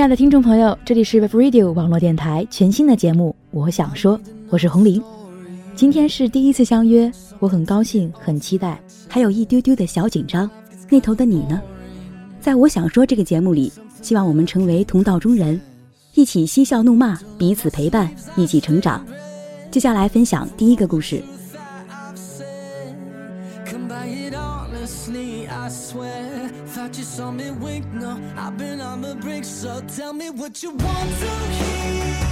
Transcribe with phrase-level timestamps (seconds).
[0.00, 5.02] 亲爱的听众朋友，这里是 Web Radio 网络电台全新的节目《我想说》，我是红玲。
[5.74, 8.80] 今天是第一次相约，我很高兴，很期待，
[9.10, 10.50] 还有一丢丢的小紧张。
[10.88, 11.60] 那头的你呢？
[12.40, 13.70] 在我想说这个节目里，
[14.00, 15.60] 希望我们成为同道中人，
[16.14, 19.04] 一起嬉笑怒骂，彼此陪伴，一起成长。
[19.70, 21.22] 接下来分享第一个故事。
[23.90, 26.48] by it honestly, I swear.
[26.66, 30.62] Thought you saw me wink, no, I've been on the brink, so tell me what
[30.62, 32.29] you want to hear.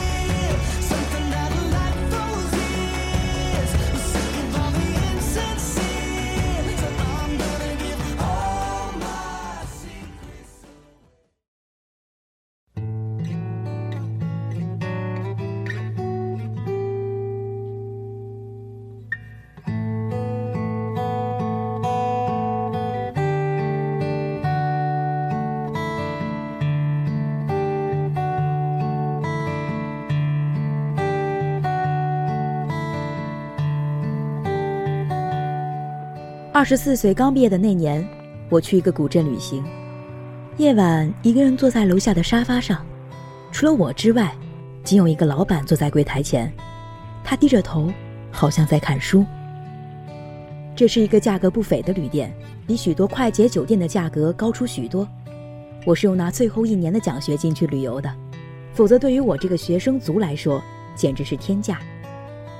[36.59, 38.05] 二十四岁刚毕业的那年，
[38.49, 39.65] 我去一个古镇旅行。
[40.57, 42.85] 夜晚，一个人坐在楼下的沙发上，
[43.53, 44.35] 除了我之外，
[44.83, 46.53] 仅有一个老板坐在柜台前。
[47.23, 47.93] 他低着头，
[48.33, 49.25] 好像在看书。
[50.75, 52.35] 这是一个价格不菲的旅店，
[52.67, 55.07] 比许多快捷酒店的价格高出许多。
[55.87, 58.13] 我是用拿最后一年的奖学金去旅游的，
[58.73, 60.61] 否则对于我这个学生族来说，
[60.97, 61.79] 简直是天价。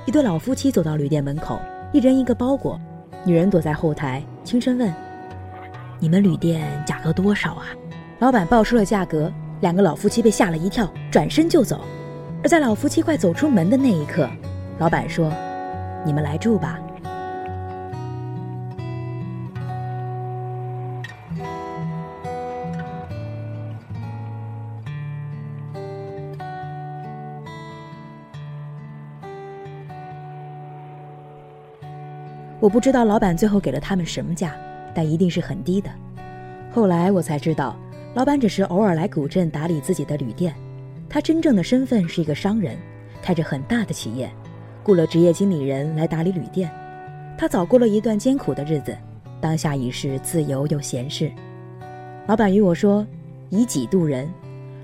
[0.05, 1.59] 一对老夫妻走到旅店门口，
[1.91, 2.79] 一人一个包裹。
[3.25, 4.93] 女人躲在后台，轻声问
[5.99, 7.65] ：“你们旅店价格多少啊？”
[8.19, 11.81] 老板报出了价格，两个老夫妻被吓了一跳，转身就走。
[12.41, 14.27] 而在老夫妻快走出门的那一刻，
[14.77, 15.31] 老板说
[16.05, 16.79] ：“你们来住吧。”
[32.59, 34.53] 我不知道老板最后给了他们什么价，
[34.93, 35.89] 但一定是很低的。
[36.71, 37.75] 后来我才知道，
[38.13, 40.53] 老板只是偶尔来古镇打理自己的旅店，
[41.07, 42.77] 他真正的身份是一个商人，
[43.21, 44.29] 开着很大的企业，
[44.83, 46.69] 雇了职业经理人来打理旅店。
[47.37, 48.95] 他早过了一段艰苦的日子，
[49.39, 51.31] 当下已是自由又闲适。
[52.27, 53.07] 老板与我说
[53.49, 54.29] ：“以己度人，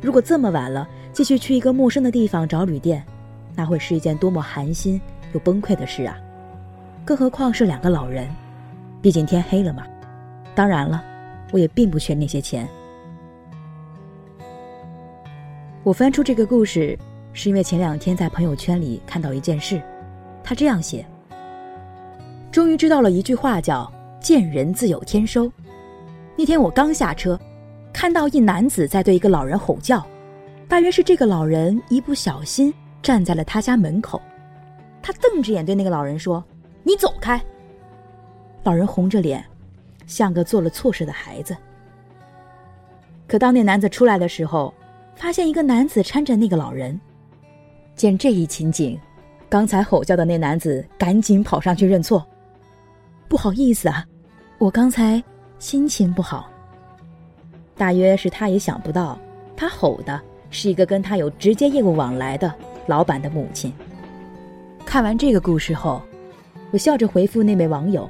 [0.01, 3.03] 如果这么晚了继续去一个陌生的地方找旅店，
[3.53, 4.99] 那会是一件多么寒心
[5.33, 6.17] 又崩溃的事啊！”
[7.05, 8.27] 更何况是两个老人，
[8.99, 9.85] 毕竟天黑了嘛。
[10.55, 11.03] 当然了，
[11.51, 12.67] 我也并不缺那些钱。
[15.83, 16.97] 我翻出这个故事，
[17.31, 19.79] 是因为前两天在朋友圈里看到一件事，
[20.43, 21.05] 他这样写：
[22.51, 25.51] 终于知道了一句话，叫“见人自有天收”。
[26.35, 27.39] 那天我刚下车，
[27.93, 30.03] 看到一男子在对一个老人吼叫，
[30.67, 32.73] 大约是这个老人一不小心
[33.03, 34.19] 站在了他家门口，
[35.03, 36.43] 他瞪着眼对那个老人说。
[36.88, 37.41] 你走开！
[38.63, 39.44] 老人红着脸，
[40.06, 41.57] 像个做了错事的孩子。
[43.28, 44.72] 可当那男子出来的时候，
[45.16, 46.97] 发现一个男子搀着那个老人。
[47.96, 49.00] 见这一情景，
[49.50, 52.23] 刚才吼叫的那男子赶紧跑上去认错
[53.28, 54.06] ：“不好意思啊，
[54.59, 55.23] 我刚才
[55.57, 56.52] 心情不好。”
[57.75, 59.17] 大约是他也想不到，
[59.57, 60.22] 他吼的
[60.52, 62.53] 是一个跟他有直接业务往来的
[62.85, 63.73] 老板的母亲。
[64.85, 66.00] 看完这个故事后。
[66.75, 68.05] 我笑着回复那位网友：“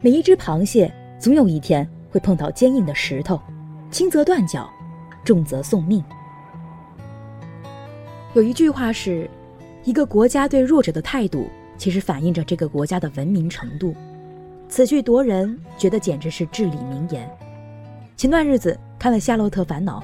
[0.00, 3.38] 每一只螃蟹总有一天会碰到坚硬的石头，
[3.90, 4.66] 轻则断脚，
[5.26, 6.02] 重则送命。”
[8.32, 9.28] 有一句话是
[9.84, 13.94] ：“一个国家对弱者的态度，其实反映着这个国家的文明程度。”
[14.66, 17.30] 此句夺人，觉得简直是至理名言。
[18.16, 20.02] 前段日子看了《夏洛特烦恼》，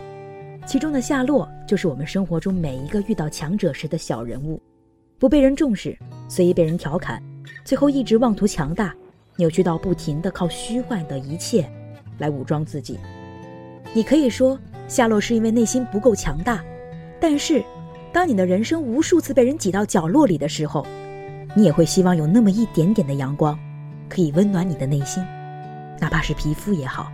[0.66, 4.60] 其中的夏洛就是我们生活中每一个遇到强者时的小人物，
[5.18, 7.18] 不被人重视，随意被人调侃。
[7.64, 8.94] 最后一直妄图强大，
[9.36, 11.68] 扭曲到不停的靠虚幻的一切
[12.18, 12.98] 来武装自己。
[13.92, 16.62] 你可以说夏洛是因为内心不够强大，
[17.20, 17.62] 但是
[18.12, 20.86] 当你的人生无数次被人挤到角落里的时候，
[21.54, 23.58] 你也会希望有那么一点点的阳光，
[24.08, 25.22] 可以温暖你的内心，
[26.00, 27.10] 哪怕是皮肤也好。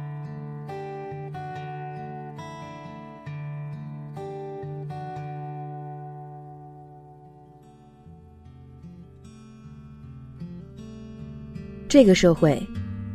[11.92, 12.66] 这个社会，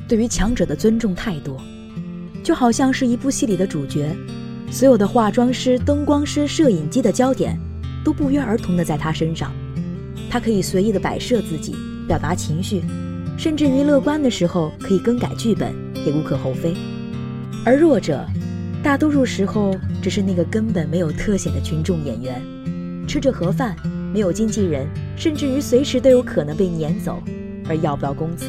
[0.08, 1.60] 对于强者的尊重太多，
[2.44, 4.16] 就好像是一部戏里的主角，
[4.70, 7.60] 所有的化妆师、灯光师、摄影机的焦点，
[8.06, 9.52] 都不约而同的在他身上。
[10.30, 11.76] 他可以随意的摆设自己，
[12.08, 12.84] 表达情绪，
[13.36, 15.74] 甚至于乐观的时候可以更改剧本，
[16.06, 16.76] 也无可厚非。
[17.66, 18.24] 而弱者，
[18.84, 22.40] 大多数时候只是那个根本没有特写的群众演员，
[23.08, 23.76] 吃着盒饭，
[24.14, 24.86] 没有经纪人，
[25.16, 27.24] 甚至于随时都有可能被撵走，
[27.68, 28.46] 而要不到工资。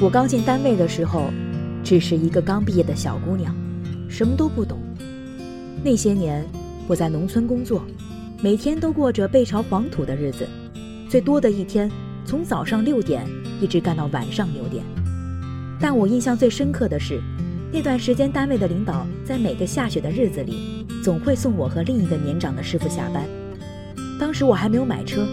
[0.00, 1.24] 我刚进单位的时候，
[1.82, 3.54] 只是一个刚毕业的小姑娘，
[4.08, 4.78] 什么都不懂。
[5.82, 6.44] 那些年，
[6.86, 7.82] 我在农村工作，
[8.42, 10.46] 每天都过着背朝黄土的日子，
[11.08, 11.90] 最多的一天
[12.24, 13.26] 从早上六点
[13.60, 14.84] 一直干到晚上六点。
[15.80, 17.20] 但我印象最深刻的是，
[17.72, 23.24] 那段时间单位的领导在每个下雪的日子里，总会送我和另一个年长的师傅下班。
[24.18, 25.26] 当时我还没有买车，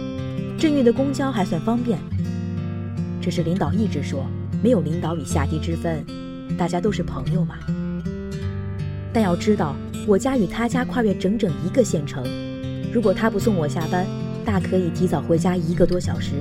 [0.57, 2.00] 镇域的公交还算方便。
[3.25, 4.24] 只是领导一直说，
[4.62, 6.06] 没有领导与下级之分，
[6.60, 7.56] 大家都是朋友嘛。
[9.12, 9.75] 但要知道，
[10.06, 12.24] 我家与他家跨越整整一个县城，
[12.94, 14.06] 如果他不送我下班，
[14.45, 16.33] 大可以提早回家一个多小时，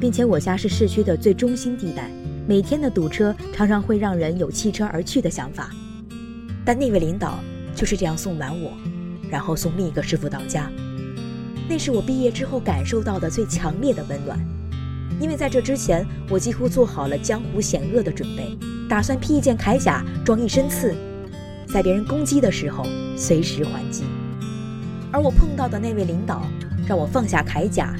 [0.00, 2.08] 并且我家是市区的最中心地带。
[2.46, 5.70] 每天的堵车常常会让人有弃车而去的想法，
[6.64, 7.40] 但那位领导
[7.74, 8.70] 就是这样送完我，
[9.28, 10.70] 然后送另一个师傅到家。
[11.68, 14.38] 那是我毕业之后感受到的最强烈的温暖，
[15.20, 18.56] 因为在这之前，我几乎做好了江湖险恶的准备，
[18.88, 20.94] 打算披一件铠甲，装一身刺，
[21.68, 22.84] 在别人攻击的时候
[23.16, 24.04] 随时还击。
[25.12, 26.46] 而我碰到的那位领导，
[26.88, 27.94] 让我放下铠甲，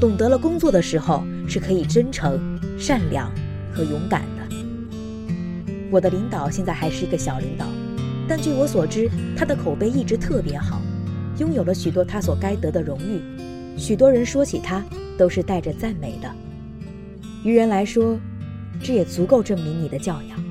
[0.00, 3.30] 懂得了工作的时候是可以真诚、善良。
[3.74, 4.54] 和勇敢的，
[5.90, 7.64] 我的领导现在还是一个小领导，
[8.28, 10.82] 但据我所知，他的口碑一直特别好，
[11.38, 13.22] 拥有了许多他所该得的荣誉，
[13.78, 14.84] 许多人说起他
[15.16, 16.28] 都是带着赞美的。
[17.44, 18.18] 于人来说，
[18.80, 20.42] 这也足够证明你的教养。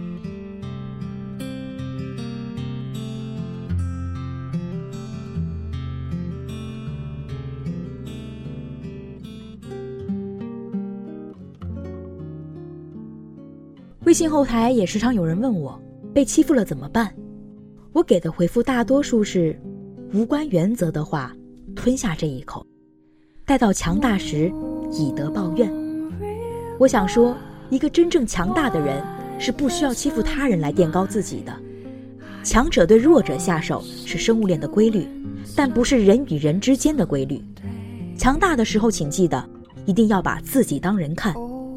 [14.03, 15.81] 微信后台也时常有人问我
[16.13, 17.15] 被欺负了怎么办，
[17.93, 19.57] 我给的回复大多数是
[20.13, 21.33] 无关原则的话，
[21.73, 22.65] 吞下这一口，
[23.45, 24.51] 待到强大时
[24.91, 25.80] 以德报怨。
[26.81, 27.37] 我想说，
[27.69, 29.03] 一个真正强大的人
[29.37, 31.55] 是不需要欺负他人来垫高自己的。
[32.43, 35.07] 强者对弱者下手是生物链的规律，
[35.55, 37.39] 但不是人与人之间的规律。
[38.17, 39.47] 强大的时候，请记得
[39.85, 41.35] 一定要把自己当人看，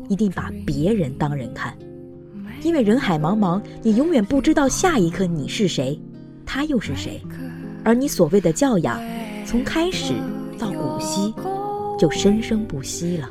[0.08, 1.76] 一定把别人当人看。
[2.62, 6.00] 因为人海茫茫，你永远不知道下一刻你是谁，
[6.46, 7.20] 他又是谁，
[7.84, 8.98] 而你所谓的教养，
[9.44, 10.14] 从开始
[10.58, 11.34] 到古稀，
[11.98, 13.28] 就生生不息了。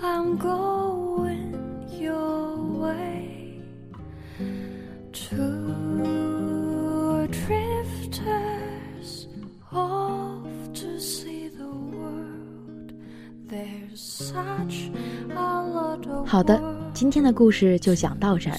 [16.34, 16.60] 好的，
[16.96, 18.58] 今天的故事就讲到这儿。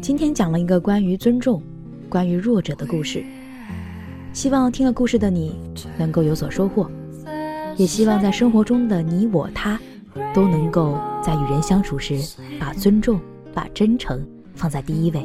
[0.00, 1.62] 今天讲了一个关于尊重、
[2.08, 3.22] 关于弱者的故事，
[4.32, 5.54] 希望听了故事的你
[5.98, 6.90] 能够有所收获，
[7.76, 9.78] 也希望在生活中的你我他
[10.32, 12.18] 都能够在与人相处时
[12.58, 13.20] 把尊重、
[13.52, 15.22] 把真诚放在第一位。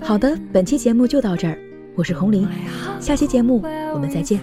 [0.00, 1.58] 好的，本期节目就到这儿，
[1.96, 2.46] 我是红林，
[3.00, 3.60] 下期节目
[3.92, 4.40] 我们再见。